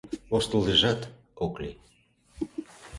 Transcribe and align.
Воштылдежат 0.31 1.01
ок 1.43 1.53
лий. 1.61 1.75